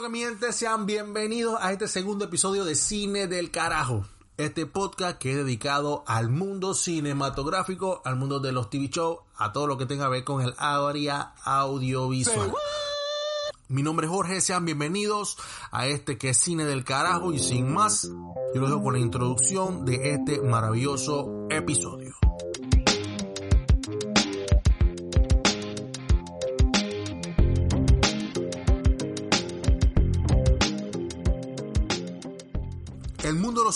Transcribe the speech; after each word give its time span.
Que 0.00 0.08
mi 0.08 0.20
gente 0.20 0.52
sean 0.54 0.86
bienvenidos 0.86 1.58
a 1.60 1.70
este 1.70 1.86
segundo 1.86 2.24
episodio 2.24 2.64
de 2.64 2.74
Cine 2.74 3.26
del 3.26 3.50
Carajo. 3.50 4.06
Este 4.38 4.64
podcast 4.64 5.18
que 5.18 5.32
es 5.32 5.36
dedicado 5.36 6.02
al 6.06 6.30
mundo 6.30 6.72
cinematográfico, 6.72 8.00
al 8.04 8.16
mundo 8.16 8.40
de 8.40 8.52
los 8.52 8.70
TV 8.70 8.88
shows, 8.88 9.18
a 9.36 9.52
todo 9.52 9.66
lo 9.66 9.76
que 9.76 9.84
tenga 9.84 10.06
que 10.06 10.10
ver 10.10 10.24
con 10.24 10.40
el 10.40 10.54
área 10.56 11.34
audiovisual. 11.44 12.52
Mi 13.68 13.82
nombre 13.82 14.06
es 14.06 14.12
Jorge, 14.12 14.40
sean 14.40 14.64
bienvenidos 14.64 15.36
a 15.70 15.86
este 15.86 16.16
que 16.16 16.30
es 16.30 16.38
Cine 16.38 16.64
del 16.64 16.84
Carajo 16.84 17.32
y 17.32 17.38
sin 17.38 17.72
más, 17.72 18.04
yo 18.04 18.60
los 18.60 18.70
dejo 18.70 18.82
con 18.82 18.94
la 18.94 19.00
introducción 19.00 19.84
de 19.84 20.14
este 20.14 20.40
maravilloso 20.40 21.46
episodio. 21.50 22.16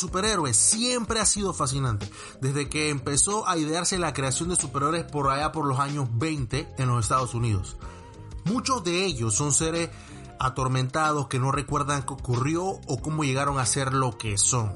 Superhéroes 0.00 0.56
siempre 0.56 1.20
ha 1.20 1.26
sido 1.26 1.52
fascinante, 1.52 2.10
desde 2.40 2.68
que 2.68 2.90
empezó 2.90 3.48
a 3.48 3.56
idearse 3.56 3.98
la 3.98 4.12
creación 4.12 4.48
de 4.48 4.56
superhéroes 4.56 5.04
por 5.04 5.30
allá 5.30 5.52
por 5.52 5.66
los 5.66 5.78
años 5.78 6.08
20 6.12 6.74
en 6.78 6.88
los 6.88 7.04
Estados 7.04 7.34
Unidos. 7.34 7.76
Muchos 8.44 8.84
de 8.84 9.04
ellos 9.04 9.34
son 9.34 9.52
seres 9.52 9.90
atormentados 10.38 11.28
que 11.28 11.38
no 11.38 11.50
recuerdan 11.50 12.02
qué 12.02 12.12
ocurrió 12.12 12.64
o 12.64 13.00
cómo 13.02 13.24
llegaron 13.24 13.58
a 13.58 13.66
ser 13.66 13.92
lo 13.92 14.18
que 14.18 14.38
son. 14.38 14.72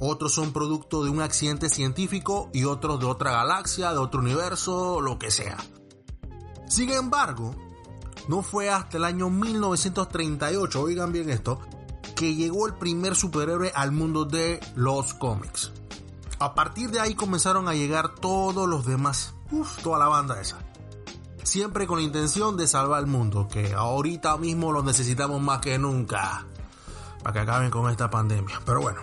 Otros 0.00 0.34
son 0.34 0.52
producto 0.52 1.02
de 1.02 1.10
un 1.10 1.22
accidente 1.22 1.68
científico 1.68 2.50
y 2.52 2.64
otros 2.64 3.00
de 3.00 3.06
otra 3.06 3.32
galaxia, 3.32 3.92
de 3.92 3.98
otro 3.98 4.20
universo, 4.20 5.00
lo 5.00 5.18
que 5.18 5.30
sea. 5.30 5.56
Sin 6.68 6.90
embargo, 6.90 7.54
no 8.28 8.42
fue 8.42 8.70
hasta 8.70 8.98
el 8.98 9.04
año 9.04 9.30
1938, 9.30 10.80
oigan 10.80 11.12
bien 11.12 11.30
esto, 11.30 11.60
que 12.18 12.34
llegó 12.34 12.66
el 12.66 12.74
primer 12.74 13.14
superhéroe 13.14 13.70
al 13.76 13.92
mundo 13.92 14.24
de 14.24 14.58
los 14.74 15.14
cómics. 15.14 15.70
A 16.40 16.52
partir 16.52 16.90
de 16.90 16.98
ahí 16.98 17.14
comenzaron 17.14 17.68
a 17.68 17.74
llegar 17.74 18.16
todos 18.16 18.68
los 18.68 18.84
demás, 18.84 19.34
Uf, 19.52 19.80
toda 19.84 20.00
la 20.00 20.08
banda 20.08 20.40
esa. 20.40 20.58
Siempre 21.44 21.86
con 21.86 21.98
la 21.98 22.04
intención 22.04 22.56
de 22.56 22.66
salvar 22.66 23.00
el 23.00 23.06
mundo, 23.06 23.46
que 23.46 23.72
ahorita 23.72 24.36
mismo 24.36 24.72
lo 24.72 24.82
necesitamos 24.82 25.40
más 25.40 25.60
que 25.60 25.78
nunca. 25.78 26.44
Para 27.22 27.32
que 27.32 27.38
acaben 27.38 27.70
con 27.70 27.88
esta 27.88 28.10
pandemia. 28.10 28.60
Pero 28.66 28.80
bueno. 28.80 29.00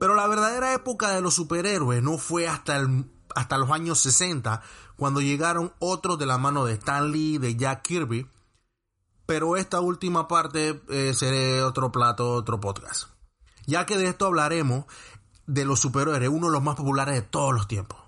Pero 0.00 0.14
la 0.14 0.26
verdadera 0.26 0.72
época 0.72 1.10
de 1.10 1.20
los 1.20 1.34
superhéroes 1.34 2.02
no 2.02 2.16
fue 2.16 2.48
hasta, 2.48 2.78
el, 2.78 3.10
hasta 3.34 3.58
los 3.58 3.70
años 3.70 3.98
60, 4.00 4.62
cuando 4.96 5.20
llegaron 5.20 5.74
otros 5.80 6.18
de 6.18 6.24
la 6.24 6.38
mano 6.38 6.64
de 6.64 6.72
Stan 6.72 7.12
Lee, 7.12 7.36
de 7.36 7.56
Jack 7.56 7.82
Kirby, 7.82 8.26
pero 9.26 9.56
esta 9.56 9.80
última 9.80 10.28
parte 10.28 10.80
eh, 10.88 11.12
será 11.14 11.66
otro 11.66 11.92
plato, 11.92 12.32
otro 12.32 12.60
podcast. 12.60 13.08
Ya 13.66 13.84
que 13.84 13.98
de 13.98 14.06
esto 14.08 14.26
hablaremos 14.26 14.84
de 15.46 15.64
los 15.64 15.80
superhéroes, 15.80 16.28
uno 16.28 16.46
de 16.46 16.52
los 16.52 16.62
más 16.62 16.76
populares 16.76 17.14
de 17.14 17.22
todos 17.22 17.52
los 17.52 17.66
tiempos. 17.66 17.98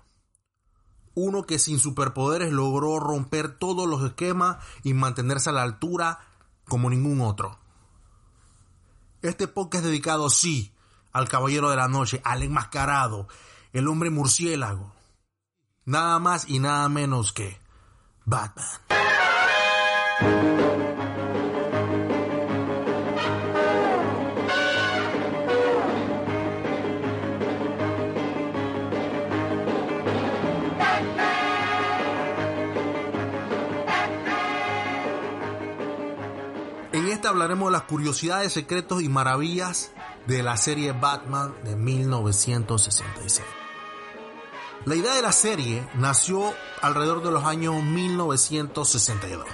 Uno 1.15 1.43
que 1.43 1.59
sin 1.59 1.79
superpoderes 1.79 2.53
logró 2.53 2.99
romper 2.99 3.57
todos 3.57 3.87
los 3.87 4.03
esquemas 4.03 4.57
y 4.83 4.93
mantenerse 4.93 5.49
a 5.49 5.53
la 5.53 5.63
altura 5.63 6.19
como 6.65 6.89
ningún 6.89 7.19
otro. 7.19 7.59
Este 9.21 9.49
podcast 9.49 9.83
es 9.83 9.91
dedicado, 9.91 10.29
sí, 10.29 10.73
al 11.11 11.27
Caballero 11.27 11.69
de 11.69 11.75
la 11.75 11.89
Noche, 11.89 12.21
al 12.23 12.43
enmascarado, 12.43 13.27
el 13.73 13.89
hombre 13.89 14.09
murciélago. 14.09 14.93
Nada 15.83 16.19
más 16.19 16.47
y 16.47 16.59
nada 16.59 16.87
menos 16.87 17.33
que 17.33 17.59
Batman. 18.23 18.67
En 36.99 37.07
esta 37.07 37.29
hablaremos 37.29 37.69
de 37.69 37.71
las 37.71 37.83
curiosidades, 37.83 38.51
secretos 38.51 39.01
y 39.01 39.07
maravillas 39.07 39.93
de 40.27 40.43
la 40.43 40.57
serie 40.57 40.91
Batman 40.91 41.55
de 41.63 41.77
1966. 41.77 43.47
La 44.83 44.95
idea 44.97 45.13
de 45.13 45.21
la 45.21 45.31
serie 45.31 45.87
nació 45.93 46.53
alrededor 46.81 47.23
de 47.23 47.31
los 47.31 47.45
años 47.45 47.81
1962, 47.81 49.47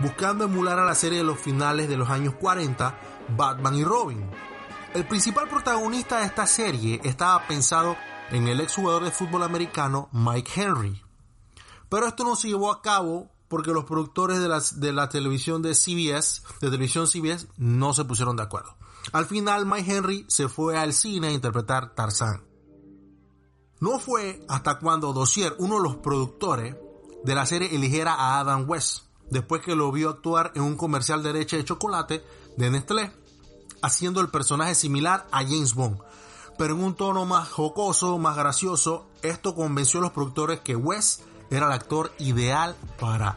buscando 0.00 0.44
emular 0.44 0.78
a 0.78 0.84
la 0.84 0.94
serie 0.94 1.16
de 1.16 1.24
los 1.24 1.40
finales 1.40 1.88
de 1.88 1.96
los 1.96 2.10
años 2.10 2.34
40, 2.34 2.94
Batman 3.38 3.74
y 3.74 3.84
Robin. 3.84 4.30
El 4.92 5.06
principal 5.08 5.48
protagonista 5.48 6.18
de 6.18 6.26
esta 6.26 6.46
serie 6.46 7.00
estaba 7.04 7.46
pensado 7.46 7.96
en 8.32 8.48
el 8.48 8.60
exjugador 8.60 9.04
de 9.04 9.12
fútbol 9.12 9.44
americano 9.44 10.10
Mike 10.12 10.60
Henry. 10.60 11.02
Pero 11.88 12.06
esto 12.06 12.22
no 12.22 12.36
se 12.36 12.48
llevó 12.48 12.70
a 12.70 12.82
cabo 12.82 13.31
porque 13.52 13.72
los 13.72 13.84
productores 13.84 14.40
de 14.40 14.48
la, 14.48 14.62
de 14.76 14.94
la 14.94 15.10
televisión 15.10 15.60
de 15.60 15.74
CBS, 15.74 16.40
de 16.62 16.70
televisión 16.70 17.06
CBS, 17.06 17.48
no 17.58 17.92
se 17.92 18.06
pusieron 18.06 18.34
de 18.34 18.44
acuerdo. 18.44 18.74
Al 19.12 19.26
final, 19.26 19.66
Mike 19.66 19.94
Henry 19.94 20.24
se 20.26 20.48
fue 20.48 20.78
al 20.78 20.94
cine 20.94 21.26
a 21.26 21.32
interpretar 21.32 21.94
Tarzán. 21.94 22.46
No 23.78 23.98
fue 23.98 24.42
hasta 24.48 24.78
cuando 24.78 25.12
Dossier, 25.12 25.54
uno 25.58 25.76
de 25.76 25.82
los 25.82 25.96
productores 25.96 26.76
de 27.24 27.34
la 27.34 27.44
serie, 27.44 27.76
eligiera 27.76 28.14
a 28.14 28.40
Adam 28.40 28.64
West, 28.66 29.00
después 29.28 29.60
que 29.60 29.76
lo 29.76 29.92
vio 29.92 30.08
actuar 30.08 30.52
en 30.54 30.62
un 30.62 30.78
comercial 30.78 31.22
de 31.22 31.34
leche 31.34 31.58
de 31.58 31.66
chocolate 31.66 32.24
de 32.56 32.70
Nestlé, 32.70 33.12
haciendo 33.82 34.22
el 34.22 34.30
personaje 34.30 34.74
similar 34.74 35.26
a 35.30 35.42
James 35.42 35.74
Bond, 35.74 35.98
pero 36.56 36.74
en 36.74 36.82
un 36.82 36.94
tono 36.94 37.26
más 37.26 37.50
jocoso, 37.50 38.16
más 38.16 38.34
gracioso. 38.34 39.08
Esto 39.20 39.54
convenció 39.54 40.00
a 40.00 40.04
los 40.04 40.12
productores 40.12 40.60
que 40.60 40.74
West 40.74 41.20
era 41.52 41.66
el 41.66 41.72
actor 41.72 42.12
ideal 42.18 42.74
para 42.98 43.36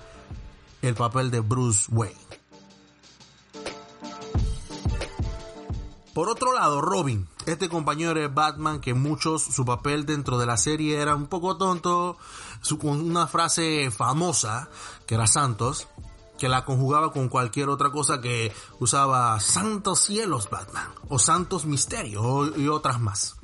el 0.82 0.96
papel 0.96 1.32
de 1.32 1.42
Bruce 1.42 1.92
Wayne. 1.92 2.16
Por 6.14 6.30
otro 6.30 6.54
lado, 6.54 6.80
Robin, 6.80 7.28
este 7.46 7.68
compañero 7.68 8.14
de 8.14 8.30
Batman 8.30 8.80
que 8.80 8.94
muchos 8.94 9.44
su 9.44 9.66
papel 9.66 10.06
dentro 10.06 10.38
de 10.38 10.46
la 10.46 10.56
serie 10.56 11.02
era 11.02 11.14
un 11.14 11.28
poco 11.28 11.58
tonto, 11.58 12.18
con 12.80 13.02
una 13.02 13.28
frase 13.28 13.92
famosa 13.92 14.70
que 15.06 15.16
era 15.16 15.28
Santos, 15.28 15.90
que 16.38 16.48
la 16.48 16.64
conjugaba 16.64 17.12
con 17.12 17.28
cualquier 17.28 17.68
otra 17.68 17.92
cosa 17.92 18.22
que 18.22 18.54
usaba 18.80 19.38
Santos 19.42 20.00
cielos 20.00 20.50
Batman 20.50 20.88
o 21.10 21.20
Santos 21.20 21.66
misterio 21.66 22.58
y 22.58 22.70
otras 22.70 23.02
más. 23.02 23.36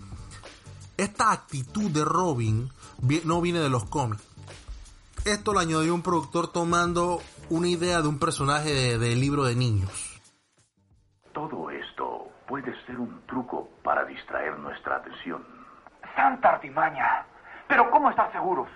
Esta 0.95 1.33
actitud 1.33 1.91
de 1.91 2.05
Robin 2.05 2.71
no 3.25 3.41
viene 3.41 3.59
de 3.59 3.69
los 3.69 3.83
cómics. 3.83 4.30
Esto 5.25 5.53
lo 5.53 5.59
añadió 5.59 5.93
un 5.93 6.01
productor 6.01 6.47
tomando 6.47 7.21
una 7.49 7.67
idea 7.67 8.01
de 8.01 8.07
un 8.07 8.17
personaje 8.17 8.73
de, 8.73 8.97
de 8.97 9.15
libro 9.15 9.43
de 9.43 9.55
niños. 9.55 10.19
Todo 11.31 11.69
esto 11.69 12.28
puede 12.47 12.73
ser 12.85 12.99
un 12.99 13.22
truco 13.28 13.69
para 13.84 14.03
distraer 14.05 14.57
nuestra 14.59 14.97
atención. 14.97 15.46
¡Santa 16.16 16.49
artimaña! 16.49 17.25
¿Pero 17.67 17.90
cómo 17.91 18.09
estar 18.09 18.31
seguros? 18.31 18.67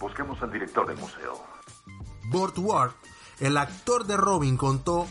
Busquemos 0.00 0.40
al 0.42 0.50
director 0.50 0.86
del 0.86 0.96
museo. 0.96 1.44
Burt 2.30 2.56
Ward, 2.58 2.92
el 3.38 3.56
actor 3.58 4.06
de 4.06 4.16
Robin, 4.16 4.56
contó 4.56 5.06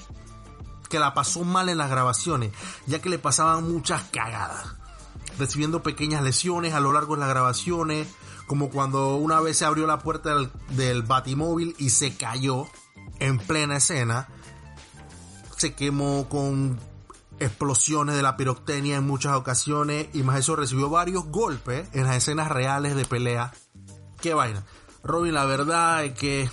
que 0.89 0.99
la 0.99 1.13
pasó 1.13 1.43
mal 1.43 1.69
en 1.69 1.77
las 1.77 1.89
grabaciones, 1.89 2.51
ya 2.87 2.99
que 2.99 3.09
le 3.09 3.19
pasaban 3.19 3.71
muchas 3.71 4.03
cagadas, 4.11 4.75
recibiendo 5.37 5.83
pequeñas 5.83 6.23
lesiones 6.23 6.73
a 6.73 6.79
lo 6.79 6.91
largo 6.91 7.13
de 7.13 7.21
las 7.21 7.29
grabaciones, 7.29 8.13
como 8.51 8.69
cuando 8.69 9.15
una 9.15 9.39
vez 9.39 9.59
se 9.59 9.63
abrió 9.63 9.87
la 9.87 9.99
puerta 9.99 10.35
del, 10.71 11.03
batimóvil 11.03 11.73
y 11.77 11.89
se 11.89 12.17
cayó 12.17 12.67
en 13.19 13.37
plena 13.37 13.77
escena, 13.77 14.27
se 15.55 15.73
quemó 15.73 16.27
con 16.27 16.77
explosiones 17.39 18.17
de 18.17 18.21
la 18.21 18.35
pirotecnia 18.35 18.97
en 18.97 19.07
muchas 19.07 19.37
ocasiones 19.37 20.09
y 20.11 20.23
más 20.23 20.37
eso 20.39 20.57
recibió 20.57 20.89
varios 20.89 21.27
golpes 21.27 21.87
en 21.93 22.03
las 22.03 22.17
escenas 22.17 22.49
reales 22.49 22.93
de 22.93 23.05
pelea. 23.05 23.53
Qué 24.19 24.33
vaina. 24.33 24.65
Robin, 25.01 25.33
la 25.33 25.45
verdad 25.45 26.03
es 26.03 26.19
que 26.19 26.49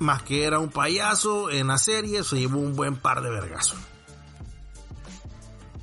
más 0.00 0.24
que 0.24 0.42
era 0.42 0.58
un 0.58 0.70
payaso 0.70 1.48
en 1.48 1.68
la 1.68 1.78
serie, 1.78 2.24
se 2.24 2.40
llevó 2.40 2.58
un 2.58 2.74
buen 2.74 2.96
par 2.96 3.22
de 3.22 3.30
vergazos. 3.30 3.78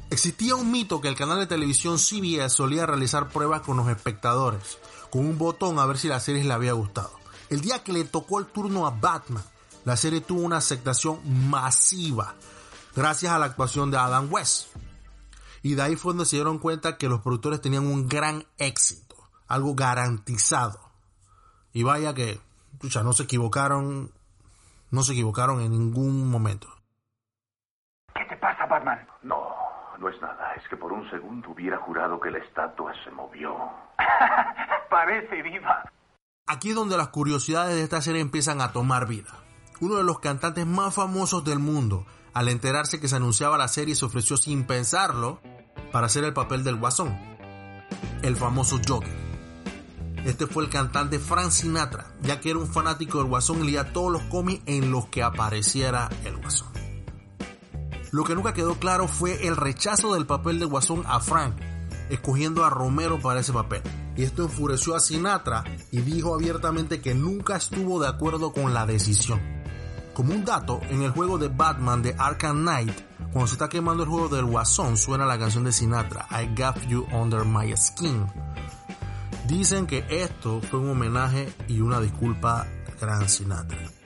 Existía 0.09 0.56
un 0.56 0.71
mito 0.71 1.01
que 1.01 1.09
el 1.09 1.18
canal 1.18 1.39
de 1.39 1.48
televisión 1.48 2.00
CBS 2.00 2.50
solía 2.50 2.86
realizar 2.86 3.27
pruebas 3.27 3.62
con 3.62 3.75
los 3.75 3.89
espectadores, 3.89 4.80
con 5.09 5.25
un 5.25 5.38
botón 5.38 5.80
a 5.80 5.86
ver 5.86 5.98
si 5.98 6.07
la 6.07 6.21
serie 6.21 6.45
le 6.45 6.54
había 6.54 6.71
gustado. 6.71 7.12
El 7.50 7.59
día 7.59 7.83
que 7.83 7.92
le 7.92 8.06
tocó 8.06 8.39
el 8.39 8.45
turno 8.45 8.88
a 8.88 8.92
Batman, 8.92 9.44
la 9.83 9.98
serie 9.98 10.21
tuvo 10.21 10.42
una 10.42 10.57
aceptación 10.57 11.19
masiva, 11.50 12.36
gracias 12.95 13.33
a 13.33 13.39
la 13.39 13.48
actuación 13.48 13.92
de 13.92 13.98
Adam 13.98 14.31
West. 14.31 14.68
Y 15.62 15.75
de 15.75 15.81
ahí 15.81 15.95
fue 15.98 16.13
donde 16.13 16.25
se 16.25 16.38
dieron 16.38 16.60
cuenta 16.60 16.98
que 16.98 17.10
los 17.10 17.19
productores 17.19 17.60
tenían 17.60 17.86
un 17.86 18.07
gran 18.07 18.45
éxito, 18.57 19.18
algo 19.48 19.75
garantizado. 19.75 20.80
Y 21.74 21.83
vaya 21.83 22.13
que, 22.13 22.39
pucha, 22.80 23.03
no 23.03 23.12
se 23.12 23.24
equivocaron, 23.24 24.13
no 24.89 25.03
se 25.03 25.12
equivocaron 25.12 25.60
en 25.60 25.71
ningún 25.71 26.30
momento. 26.30 26.69
¿Qué 28.15 28.24
te 28.30 28.38
pasa, 28.38 28.65
Batman? 28.68 29.06
No, 29.99 30.09
es 30.09 30.21
nada. 30.21 30.53
Es 30.53 30.67
que 30.69 30.77
por 30.77 30.94
un 30.94 31.09
segundo 31.09 31.49
hubiera 31.49 31.77
jurado 31.77 32.19
que 32.19 32.31
la 32.31 32.39
estatua 32.39 32.94
se 33.03 33.11
movió. 33.11 33.55
Parece 34.89 35.41
viva. 35.41 35.83
Aquí 36.47 36.69
es 36.69 36.75
donde 36.75 36.97
las 36.97 37.09
curiosidades 37.09 37.75
de 37.75 37.83
esta 37.83 38.01
serie 38.01 38.21
empiezan 38.21 38.61
a 38.61 38.71
tomar 38.71 39.07
vida. 39.07 39.33
Uno 39.81 39.95
de 39.95 40.03
los 40.03 40.19
cantantes 40.19 40.65
más 40.65 40.95
famosos 40.95 41.44
del 41.44 41.59
mundo, 41.59 42.05
al 42.33 42.47
enterarse 42.47 42.99
que 42.99 43.07
se 43.07 43.15
anunciaba 43.15 43.57
la 43.57 43.67
serie, 43.67 43.95
se 43.95 44.05
ofreció 44.05 44.38
sin 44.38 44.65
pensarlo 44.65 45.39
para 45.91 46.07
hacer 46.07 46.23
el 46.23 46.33
papel 46.33 46.63
del 46.63 46.77
guasón, 46.77 47.17
el 48.21 48.35
famoso 48.35 48.77
Joker. 48.88 49.27
Este 50.25 50.47
fue 50.47 50.63
el 50.63 50.69
cantante 50.69 51.19
Frank 51.19 51.51
Sinatra, 51.51 52.07
ya 52.21 52.39
que 52.39 52.50
era 52.50 52.59
un 52.59 52.67
fanático 52.67 53.19
del 53.19 53.27
guasón 53.27 53.63
y 53.63 53.67
leía 53.67 53.93
todos 53.93 54.11
los 54.11 54.23
cómics 54.23 54.63
en 54.65 54.91
los 54.91 55.07
que 55.07 55.23
apareciera 55.23 56.09
el 56.25 56.38
guasón. 56.38 56.76
Lo 58.12 58.24
que 58.24 58.36
nunca 58.36 58.54
quedó 58.54 58.75
claro 58.75 59.07
fue 59.07 59.48
el 59.48 59.56
rechazo 59.56 60.13
del 60.13 60.25
papel 60.25 60.59
de 60.59 60.65
guasón 60.65 61.04
a 61.07 61.19
Frank, 61.19 61.56
escogiendo 62.09 62.63
a 62.63 62.69
Romero 62.69 63.19
para 63.19 63.42
ese 63.42 63.54
papel. 63.54 63.81
Y 64.15 64.24
esto 64.24 64.44
enfureció 64.44 64.95
a 64.95 65.00
Sinatra 65.00 65.63
y 65.92 66.01
dijo 66.01 66.33
abiertamente 66.33 67.01
que 67.01 67.13
nunca 67.13 67.57
estuvo 67.57 68.01
de 68.01 68.07
acuerdo 68.07 68.54
con 68.54 68.74
la 68.74 68.86
decisión. 68.86 69.39
Como 70.13 70.33
un 70.33 70.45
dato, 70.45 70.81
en 70.89 71.04
el 71.04 71.12
juego 71.12 71.38
de 71.38 71.50
Batman 71.50 72.01
de 72.01 72.15
Arkham 72.18 72.62
Knight, 72.62 72.98
cuando 73.31 73.48
se 73.48 73.54
está 73.54 73.69
quemando 73.69 74.01
el 74.04 74.10
juego 74.10 74.30
del 74.30 74.45
Guasón, 74.45 74.98
suena 74.98 75.27
la 75.27 75.38
canción 75.38 75.63
de 75.63 75.71
Sinatra, 75.71 76.27
I 76.31 76.60
Got 76.60 76.88
You 76.88 77.06
Under 77.12 77.45
My 77.45 77.75
Skin. 77.77 78.25
Dicen 79.48 79.86
que 79.86 80.06
esto 80.10 80.60
fue 80.62 80.80
un 80.80 80.89
homenaje 80.89 81.53
y 81.68 81.81
una 81.81 82.00
disculpa 82.00 82.62
al 82.62 82.98
gran 83.00 83.30
Sinatra. 83.30 83.96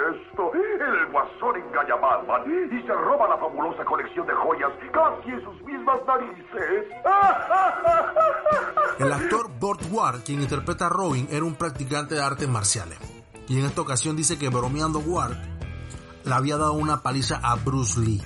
El 0.00 1.12
guasón 1.12 1.56
engaña 1.56 1.94
a 1.94 1.96
Batman 1.96 2.42
y 2.70 2.82
se 2.86 2.92
roba 2.92 3.28
la 3.28 3.36
fabulosa 3.38 3.84
colección 3.84 4.26
de 4.26 4.32
joyas 4.34 4.70
casi 4.92 5.30
en 5.30 5.44
sus 5.44 5.62
mismas 5.62 6.00
narices. 6.06 6.86
El 8.98 9.12
actor 9.12 9.50
Burt 9.58 9.82
Ward, 9.90 10.20
quien 10.24 10.40
interpreta 10.42 10.86
a 10.86 10.88
Robin, 10.88 11.28
era 11.30 11.44
un 11.44 11.54
practicante 11.54 12.14
de 12.14 12.22
artes 12.22 12.48
marciales. 12.48 12.98
Y 13.48 13.58
en 13.58 13.66
esta 13.66 13.80
ocasión 13.80 14.16
dice 14.16 14.38
que 14.38 14.48
bromeando 14.48 15.00
Ward 15.00 15.36
le 16.24 16.34
había 16.34 16.56
dado 16.56 16.74
una 16.74 17.02
paliza 17.02 17.40
a 17.42 17.56
Bruce 17.56 17.98
Lee. 18.00 18.22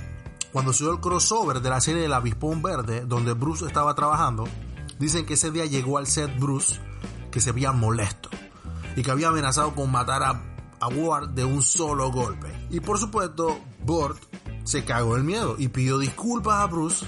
Cuando 0.53 0.73
se 0.73 0.85
el 0.89 1.01
crossover 1.01 1.61
de 1.61 1.71
la 1.71 1.81
serie 1.81 2.03
del 2.03 2.13
Avispón 2.13 2.63
Verde, 2.63 3.05
donde 3.07 3.33
Bruce 3.33 3.67
estaba 3.67 3.95
trabajando, 3.95 4.45
dicen 4.99 5.27
que 5.27 5.35
ese 5.35 5.51
día 5.51 5.67
llegó 5.67 5.99
al 5.99 6.07
set 6.07 6.31
Bruce 6.39 6.81
que 7.33 7.41
se 7.41 7.53
veía 7.53 7.73
molesto 7.73 8.29
y 8.97 9.03
que 9.03 9.11
había 9.11 9.29
amenazado 9.29 9.75
con 9.75 9.91
matar 9.91 10.23
a, 10.23 10.41
a 10.85 10.89
Ward 10.89 11.31
de 11.31 11.45
un 11.45 11.63
solo 11.63 12.11
golpe. 12.13 12.49
Y 12.71 12.81
por 12.81 12.99
supuesto, 12.99 13.59
Burt 13.85 14.19
se 14.65 14.85
cagó 14.85 15.17
el 15.17 15.25
miedo 15.25 15.57
y 15.59 15.69
pidió 15.69 15.99
disculpas 15.99 16.61
a 16.61 16.67
Bruce. 16.67 17.07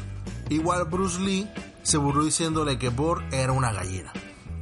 Igual 0.48 0.86
Bruce 0.86 1.20
Lee 1.20 1.50
se 1.82 1.98
burló 1.98 2.24
diciéndole 2.24 2.78
que 2.78 2.88
Burt 2.88 3.32
era 3.32 3.52
una 3.52 3.72
gallina 3.72 4.12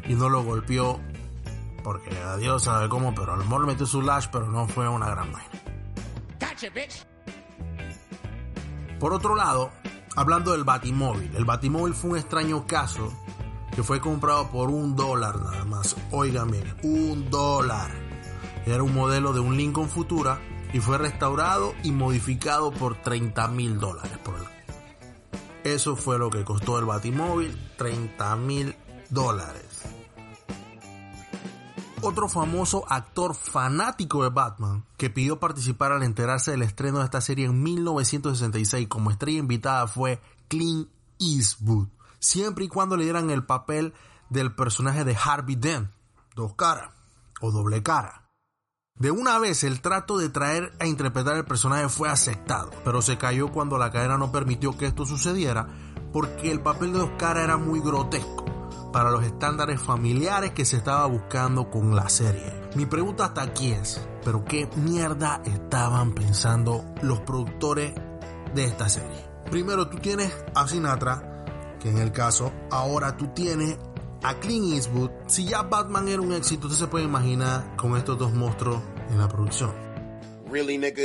y 0.08 0.14
no 0.14 0.28
lo 0.28 0.42
golpeó 0.42 1.00
porque 1.82 2.16
a 2.18 2.36
Dios 2.36 2.64
sabe 2.64 2.88
cómo, 2.88 3.14
pero 3.14 3.34
a 3.34 3.36
lo 3.36 3.44
mejor 3.44 3.60
le 3.60 3.66
metió 3.68 3.86
su 3.86 4.02
lash, 4.02 4.26
pero 4.32 4.50
no 4.50 4.66
fue 4.66 4.88
una 4.88 5.08
gran 5.08 5.30
vaina. 5.30 5.50
Por 8.98 9.12
otro 9.12 9.36
lado, 9.36 9.70
hablando 10.16 10.52
del 10.52 10.64
Batimóvil, 10.64 11.36
el 11.36 11.44
Batimóvil 11.44 11.94
fue 11.94 12.10
un 12.12 12.16
extraño 12.16 12.66
caso 12.66 13.12
que 13.76 13.82
fue 13.82 14.00
comprado 14.00 14.50
por 14.50 14.70
un 14.70 14.96
dólar 14.96 15.38
nada 15.38 15.64
más. 15.66 15.94
Oigan 16.10 16.50
bien, 16.50 16.74
un 16.82 17.28
dólar. 17.30 18.03
Era 18.66 18.82
un 18.82 18.94
modelo 18.94 19.32
de 19.32 19.40
un 19.40 19.56
Lincoln 19.56 19.88
Futura 19.88 20.40
y 20.72 20.80
fue 20.80 20.98
restaurado 20.98 21.74
y 21.82 21.92
modificado 21.92 22.72
por 22.72 23.00
30 23.02 23.48
mil 23.48 23.78
dólares. 23.78 24.12
Eso 25.62 25.96
fue 25.96 26.18
lo 26.18 26.30
que 26.30 26.44
costó 26.44 26.78
el 26.78 26.84
Batimóvil, 26.84 27.58
30 27.78 28.36
mil 28.36 28.76
dólares. 29.08 29.64
Otro 32.02 32.28
famoso 32.28 32.84
actor 32.88 33.34
fanático 33.34 34.24
de 34.24 34.28
Batman 34.28 34.84
que 34.98 35.08
pidió 35.08 35.40
participar 35.40 35.92
al 35.92 36.02
enterarse 36.02 36.50
del 36.50 36.62
estreno 36.62 36.98
de 36.98 37.04
esta 37.04 37.22
serie 37.22 37.46
en 37.46 37.62
1966 37.62 38.88
como 38.88 39.10
estrella 39.10 39.38
invitada 39.38 39.86
fue 39.86 40.20
Clint 40.48 40.90
Eastwood, 41.18 41.88
siempre 42.18 42.66
y 42.66 42.68
cuando 42.68 42.96
le 42.96 43.04
dieran 43.04 43.30
el 43.30 43.46
papel 43.46 43.94
del 44.28 44.54
personaje 44.54 45.04
de 45.04 45.16
Harvey 45.16 45.56
Dent, 45.56 45.90
dos 46.34 46.54
caras 46.54 46.92
o 47.40 47.50
doble 47.50 47.82
cara. 47.82 48.23
De 48.96 49.10
una 49.10 49.40
vez 49.40 49.64
el 49.64 49.80
trato 49.80 50.18
de 50.18 50.28
traer 50.28 50.72
a 50.78 50.86
interpretar 50.86 51.36
el 51.36 51.44
personaje 51.44 51.88
fue 51.88 52.08
aceptado, 52.08 52.70
pero 52.84 53.02
se 53.02 53.18
cayó 53.18 53.50
cuando 53.50 53.76
la 53.76 53.90
cadena 53.90 54.16
no 54.18 54.30
permitió 54.30 54.78
que 54.78 54.86
esto 54.86 55.04
sucediera 55.04 55.66
porque 56.12 56.52
el 56.52 56.60
papel 56.60 56.92
de 56.92 57.00
Oscar 57.00 57.38
era 57.38 57.56
muy 57.56 57.80
grotesco 57.80 58.44
para 58.92 59.10
los 59.10 59.24
estándares 59.24 59.80
familiares 59.80 60.52
que 60.52 60.64
se 60.64 60.76
estaba 60.76 61.06
buscando 61.06 61.72
con 61.72 61.96
la 61.96 62.08
serie. 62.08 62.68
Mi 62.76 62.86
pregunta 62.86 63.24
hasta 63.24 63.42
aquí 63.42 63.72
es, 63.72 64.00
¿pero 64.24 64.44
qué 64.44 64.70
mierda 64.76 65.42
estaban 65.44 66.12
pensando 66.12 66.84
los 67.02 67.18
productores 67.18 67.94
de 68.54 68.64
esta 68.64 68.88
serie? 68.88 69.28
Primero 69.50 69.88
tú 69.88 69.98
tienes 69.98 70.32
a 70.54 70.68
Sinatra, 70.68 71.44
que 71.80 71.90
en 71.90 71.98
el 71.98 72.12
caso, 72.12 72.52
ahora 72.70 73.16
tú 73.16 73.26
tienes 73.34 73.76
a 74.24 74.34
Clint 74.40 74.72
Eastwood. 74.72 75.10
Si 75.26 75.44
ya 75.44 75.62
Batman 75.62 76.08
era 76.08 76.22
un 76.22 76.32
éxito, 76.32 76.66
usted 76.66 76.78
se 76.78 76.86
puede 76.86 77.04
imaginar 77.04 77.76
con 77.76 77.96
estos 77.96 78.18
dos 78.18 78.32
monstruos 78.32 78.80
en 79.14 79.20
la 79.20 79.28
producción. 79.28 79.72
Really, 80.50 80.78
nigga? 80.78 81.04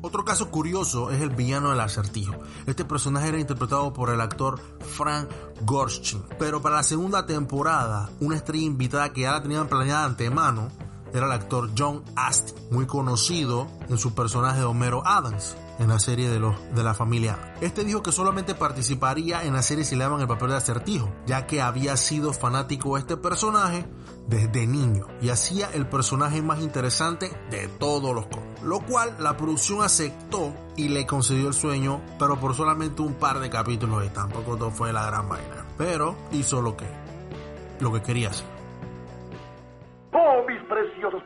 Otro 0.00 0.24
caso 0.24 0.50
curioso 0.50 1.10
es 1.10 1.20
el 1.20 1.30
villano 1.30 1.70
del 1.70 1.80
acertijo. 1.80 2.34
Este 2.66 2.84
personaje 2.84 3.28
era 3.28 3.40
interpretado 3.40 3.92
por 3.92 4.10
el 4.10 4.20
actor 4.20 4.60
Frank 4.80 5.28
Gorshin. 5.62 6.22
Pero 6.38 6.62
para 6.62 6.76
la 6.76 6.82
segunda 6.84 7.26
temporada, 7.26 8.08
una 8.20 8.36
estrella 8.36 8.64
invitada 8.64 9.12
que 9.12 9.22
ya 9.22 9.32
la 9.32 9.42
tenían 9.42 9.68
planeada 9.68 10.02
de 10.02 10.06
antemano 10.06 10.68
era 11.12 11.26
el 11.26 11.32
actor 11.32 11.70
John 11.76 12.04
Astin, 12.14 12.54
muy 12.70 12.86
conocido 12.86 13.66
en 13.88 13.98
su 13.98 14.14
personaje 14.14 14.60
de 14.60 14.66
Homero 14.66 15.02
Adams 15.04 15.56
en 15.78 15.88
la 15.88 15.98
serie 15.98 16.28
de, 16.28 16.38
los, 16.38 16.56
de 16.74 16.82
la 16.82 16.94
familia. 16.94 17.54
Este 17.60 17.84
dijo 17.84 18.02
que 18.02 18.12
solamente 18.12 18.54
participaría 18.54 19.44
en 19.44 19.54
la 19.54 19.62
serie 19.62 19.84
si 19.84 19.96
le 19.96 20.04
daban 20.04 20.20
el 20.20 20.28
papel 20.28 20.50
de 20.50 20.56
acertijo, 20.56 21.12
ya 21.26 21.46
que 21.46 21.60
había 21.60 21.96
sido 21.96 22.32
fanático 22.32 22.94
de 22.94 23.00
este 23.00 23.16
personaje 23.16 23.86
desde 24.26 24.66
niño 24.66 25.06
y 25.22 25.30
hacía 25.30 25.70
el 25.72 25.86
personaje 25.86 26.42
más 26.42 26.60
interesante 26.60 27.30
de 27.50 27.68
todos 27.68 28.14
los 28.14 28.26
cómics. 28.26 28.62
Lo 28.62 28.80
cual 28.80 29.16
la 29.18 29.36
producción 29.36 29.82
aceptó 29.82 30.52
y 30.76 30.88
le 30.88 31.06
concedió 31.06 31.48
el 31.48 31.54
sueño, 31.54 32.02
pero 32.18 32.38
por 32.38 32.54
solamente 32.54 33.02
un 33.02 33.14
par 33.14 33.38
de 33.40 33.48
capítulos 33.48 34.04
y 34.04 34.08
tampoco 34.10 34.56
todo 34.56 34.70
fue 34.70 34.92
la 34.92 35.06
gran 35.06 35.28
vaina. 35.28 35.66
Pero 35.76 36.16
hizo 36.32 36.60
lo 36.60 36.76
que, 36.76 36.86
lo 37.80 37.92
que 37.92 38.02
quería 38.02 38.30
hacer. 38.30 38.57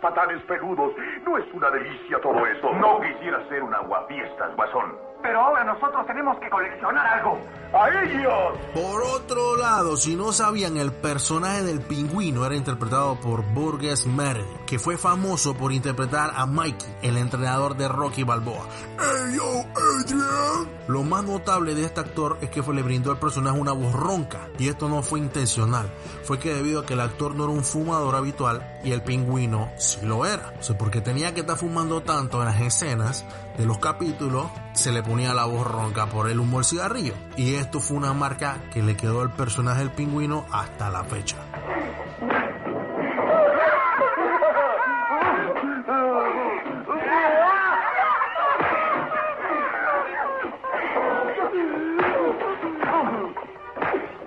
¡Oh, 0.02 0.26
mis 0.26 0.42
preciosos 0.42 0.42
patanes 0.42 0.42
peludos! 0.42 0.92
¿No 1.24 1.38
es 1.38 1.44
una 1.52 1.70
delicia 1.70 2.20
todo 2.20 2.46
esto? 2.46 2.72
No 2.74 3.00
quisiera 3.00 3.46
ser 3.48 3.62
un 3.62 3.74
aguafiestas, 3.74 4.54
guasón. 4.56 5.11
Pero 5.22 5.40
ahora 5.40 5.64
nosotros 5.64 6.06
tenemos 6.06 6.38
que 6.38 6.50
coleccionar 6.50 7.06
algo. 7.06 7.38
¡A 7.72 7.88
ellos! 8.02 8.58
Por 8.74 9.02
otro 9.02 9.56
lado, 9.56 9.96
si 9.96 10.14
no 10.14 10.32
sabían, 10.32 10.76
el 10.76 10.92
personaje 10.92 11.62
del 11.62 11.80
pingüino 11.80 12.44
era 12.44 12.54
interpretado 12.54 13.18
por 13.20 13.42
Burgess 13.54 14.06
Meredith, 14.06 14.64
que 14.66 14.78
fue 14.78 14.98
famoso 14.98 15.54
por 15.54 15.72
interpretar 15.72 16.32
a 16.34 16.44
Mikey, 16.44 16.96
el 17.02 17.16
entrenador 17.16 17.76
de 17.76 17.88
Rocky 17.88 18.24
Balboa. 18.24 18.66
¡Hey 18.98 19.36
yo, 19.36 19.64
Adrian! 19.74 20.68
Lo 20.88 21.02
más 21.02 21.24
notable 21.24 21.74
de 21.74 21.84
este 21.84 22.00
actor 22.00 22.36
es 22.42 22.50
que 22.50 22.62
fue, 22.62 22.74
le 22.74 22.82
brindó 22.82 23.10
al 23.10 23.18
personaje 23.18 23.58
una 23.58 23.72
voz 23.72 23.94
ronca, 23.94 24.48
y 24.58 24.68
esto 24.68 24.88
no 24.90 25.02
fue 25.02 25.20
intencional. 25.20 25.90
Fue 26.24 26.38
que 26.38 26.52
debido 26.52 26.80
a 26.80 26.86
que 26.86 26.92
el 26.92 27.00
actor 27.00 27.34
no 27.34 27.44
era 27.44 27.52
un 27.52 27.64
fumador 27.64 28.16
habitual 28.16 28.80
y 28.84 28.92
el 28.92 29.02
pingüino 29.02 29.70
sí 29.78 30.04
lo 30.04 30.26
era. 30.26 30.52
O 30.58 30.62
sea, 30.62 30.76
porque 30.76 31.00
tenía 31.00 31.32
que 31.32 31.40
estar 31.40 31.56
fumando 31.56 32.02
tanto 32.02 32.40
en 32.40 32.46
las 32.46 32.60
escenas 32.60 33.24
de 33.56 33.66
los 33.66 33.78
capítulos 33.78 34.46
se 34.72 34.92
le 34.92 35.02
ponía 35.12 35.34
la 35.34 35.44
voz 35.44 35.66
ronca 35.66 36.06
por 36.06 36.30
el 36.30 36.40
humo 36.40 36.56
del 36.56 36.64
cigarrillo. 36.64 37.12
Y 37.36 37.56
esto 37.56 37.80
fue 37.80 37.98
una 37.98 38.14
marca 38.14 38.70
que 38.72 38.82
le 38.82 38.96
quedó 38.96 39.20
al 39.20 39.30
personaje 39.30 39.80
del 39.80 39.90
pingüino 39.90 40.46
hasta 40.50 40.88
la 40.88 41.04
fecha. 41.04 41.36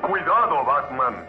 Cuidado, 0.07 0.65
Batman. 0.67 1.25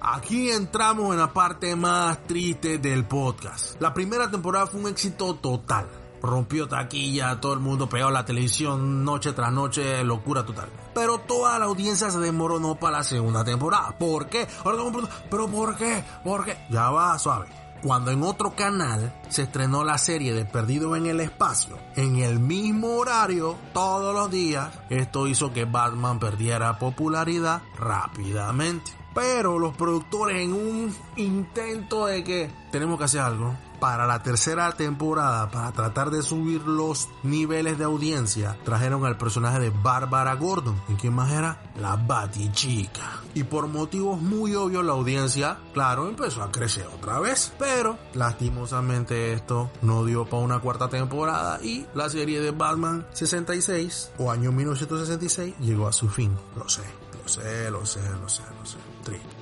Aquí 0.00 0.50
entramos 0.50 1.12
en 1.12 1.20
la 1.20 1.30
parte 1.34 1.76
más 1.76 2.22
triste 2.22 2.78
del 2.78 3.04
podcast. 3.04 3.78
La 3.78 3.92
primera 3.92 4.30
temporada 4.30 4.66
fue 4.66 4.80
un 4.80 4.88
éxito 4.88 5.34
total. 5.34 6.01
Rompió 6.22 6.68
taquilla, 6.68 7.40
todo 7.40 7.54
el 7.54 7.58
mundo 7.58 7.88
pegó 7.88 8.08
la 8.10 8.24
televisión 8.24 9.04
noche 9.04 9.32
tras 9.32 9.52
noche, 9.52 10.04
locura 10.04 10.46
total. 10.46 10.68
Pero 10.94 11.18
toda 11.18 11.58
la 11.58 11.64
audiencia 11.64 12.10
se 12.10 12.18
desmoronó 12.20 12.76
para 12.76 12.98
la 12.98 13.04
segunda 13.04 13.42
temporada. 13.42 13.98
¿Por 13.98 14.28
qué? 14.28 14.46
Ahora 14.64 14.84
mundo, 14.84 15.08
¿pero 15.28 15.48
por 15.48 15.76
qué? 15.76 16.04
¿Por 16.22 16.44
qué? 16.44 16.56
Ya 16.70 16.90
va, 16.90 17.18
suave. 17.18 17.48
Cuando 17.82 18.12
en 18.12 18.22
otro 18.22 18.54
canal 18.54 19.20
se 19.28 19.42
estrenó 19.42 19.82
la 19.82 19.98
serie 19.98 20.32
de 20.32 20.44
Perdido 20.44 20.94
en 20.94 21.06
el 21.06 21.18
Espacio, 21.18 21.76
en 21.96 22.16
el 22.16 22.38
mismo 22.38 22.98
horario, 22.98 23.56
todos 23.72 24.14
los 24.14 24.30
días, 24.30 24.72
esto 24.90 25.26
hizo 25.26 25.52
que 25.52 25.64
Batman 25.64 26.20
perdiera 26.20 26.78
popularidad 26.78 27.62
rápidamente. 27.76 28.92
Pero 29.12 29.58
los 29.58 29.74
productores 29.74 30.40
en 30.40 30.52
un 30.52 30.96
intento 31.16 32.06
de 32.06 32.22
que 32.22 32.50
tenemos 32.70 32.98
que 32.98 33.04
hacer 33.04 33.22
algo 33.22 33.56
para 33.82 34.06
la 34.06 34.22
tercera 34.22 34.70
temporada, 34.70 35.50
para 35.50 35.72
tratar 35.72 36.12
de 36.12 36.22
subir 36.22 36.62
los 36.62 37.08
niveles 37.24 37.78
de 37.78 37.84
audiencia, 37.84 38.56
trajeron 38.62 39.04
al 39.04 39.18
personaje 39.18 39.58
de 39.58 39.70
Bárbara 39.70 40.36
Gordon. 40.36 40.80
¿Y 40.88 40.94
quién 40.94 41.14
más 41.14 41.32
era? 41.32 41.60
La 41.80 41.96
Batichica. 41.96 43.22
Y 43.34 43.42
por 43.42 43.66
motivos 43.66 44.22
muy 44.22 44.54
obvios 44.54 44.84
la 44.84 44.92
audiencia, 44.92 45.58
claro, 45.74 46.08
empezó 46.08 46.44
a 46.44 46.52
crecer 46.52 46.86
otra 46.94 47.18
vez. 47.18 47.52
Pero 47.58 47.98
lastimosamente 48.14 49.32
esto 49.32 49.72
no 49.82 50.04
dio 50.04 50.26
para 50.26 50.44
una 50.44 50.60
cuarta 50.60 50.88
temporada 50.88 51.58
y 51.60 51.84
la 51.92 52.08
serie 52.08 52.40
de 52.40 52.52
Batman 52.52 53.04
66 53.14 54.12
o 54.18 54.30
año 54.30 54.52
1966 54.52 55.56
llegó 55.58 55.88
a 55.88 55.92
su 55.92 56.08
fin. 56.08 56.38
Lo 56.54 56.68
sé, 56.68 56.84
lo 57.20 57.28
sé, 57.28 57.68
lo 57.68 57.84
sé, 57.84 58.00
lo 58.20 58.28
sé, 58.28 58.42
lo 58.60 58.64
sé. 58.64 58.78
Triste. 59.02 59.41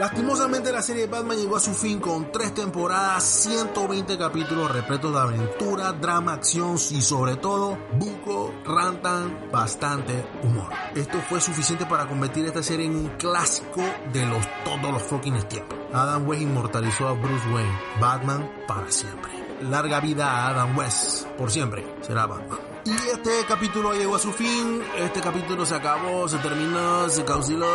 Lastimosamente 0.00 0.72
la 0.72 0.80
serie 0.80 1.02
de 1.02 1.08
Batman 1.08 1.36
llegó 1.36 1.56
a 1.56 1.60
su 1.60 1.74
fin 1.74 2.00
con 2.00 2.32
tres 2.32 2.54
temporadas, 2.54 3.22
120 3.22 4.16
capítulos 4.16 4.72
repletos 4.72 5.12
de 5.12 5.20
aventura, 5.20 5.92
drama, 5.92 6.32
acción 6.32 6.76
y 6.76 7.02
sobre 7.02 7.36
todo 7.36 7.76
buco, 7.98 8.50
rantan, 8.64 9.50
bastante 9.52 10.24
humor. 10.42 10.72
Esto 10.94 11.18
fue 11.28 11.38
suficiente 11.38 11.84
para 11.84 12.08
convertir 12.08 12.46
esta 12.46 12.62
serie 12.62 12.86
en 12.86 12.96
un 12.96 13.08
clásico 13.18 13.82
de 14.10 14.24
los 14.24 14.42
todos 14.64 14.90
los 14.90 15.02
fucking 15.02 15.38
tiempos. 15.48 15.78
Adam 15.92 16.26
West 16.26 16.42
inmortalizó 16.44 17.06
a 17.06 17.12
Bruce 17.12 17.46
Wayne, 17.52 17.78
Batman 18.00 18.50
para 18.66 18.90
siempre. 18.90 19.32
Larga 19.60 20.00
vida 20.00 20.30
a 20.30 20.48
Adam 20.48 20.78
West, 20.78 21.26
por 21.36 21.50
siempre 21.50 21.84
será 22.00 22.24
Batman. 22.24 22.69
Y 22.84 22.92
este 22.92 23.44
capítulo 23.46 23.92
llegó 23.92 24.16
a 24.16 24.18
su 24.18 24.32
fin, 24.32 24.82
este 24.96 25.20
capítulo 25.20 25.66
se 25.66 25.74
acabó, 25.74 26.28
se 26.28 26.38
terminó, 26.38 27.08
se 27.08 27.24
causiló, 27.24 27.66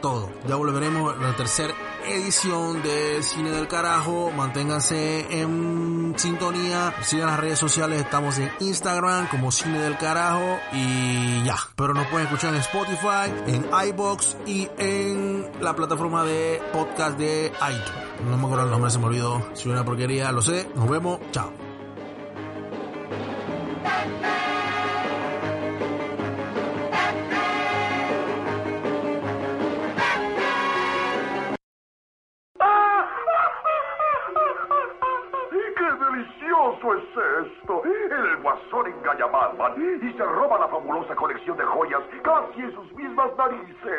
todo. 0.00 0.30
Ya 0.48 0.56
volveremos 0.56 1.14
a 1.14 1.16
la 1.20 1.36
tercera 1.36 1.74
edición 2.06 2.82
de 2.82 3.22
Cine 3.22 3.50
del 3.50 3.68
Carajo, 3.68 4.30
manténganse 4.30 5.40
en 5.40 6.14
sintonía, 6.16 6.94
sigan 7.02 7.28
las 7.28 7.40
redes 7.40 7.58
sociales, 7.58 8.00
estamos 8.00 8.38
en 8.38 8.50
Instagram 8.60 9.28
como 9.28 9.52
Cine 9.52 9.78
del 9.80 9.98
Carajo 9.98 10.58
y 10.72 11.42
ya. 11.44 11.56
Pero 11.76 11.92
nos 11.92 12.06
pueden 12.06 12.26
escuchar 12.26 12.54
en 12.54 12.60
Spotify, 12.60 13.32
en 13.46 13.68
iBox 13.88 14.36
y 14.46 14.68
en 14.78 15.50
la 15.60 15.76
plataforma 15.76 16.24
de 16.24 16.62
podcast 16.72 17.18
de 17.18 17.52
iTunes. 17.54 18.04
No 18.28 18.36
me 18.36 18.44
acuerdo 18.44 18.64
el 18.64 18.70
nombre, 18.70 18.90
se 18.90 18.98
me 18.98 19.06
olvidó. 19.06 19.46
Soy 19.54 19.72
una 19.72 19.84
porquería, 19.84 20.32
lo 20.32 20.40
sé. 20.40 20.68
Nos 20.74 20.88
vemos, 20.88 21.20
chao. 21.32 21.63
Sus 42.74 42.92
mismas 42.94 43.30
narices. 43.36 43.93